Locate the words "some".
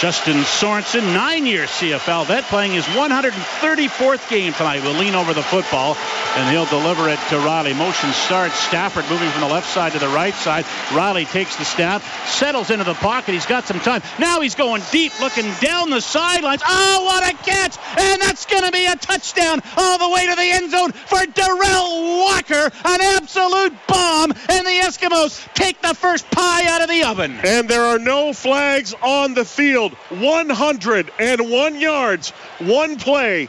13.66-13.78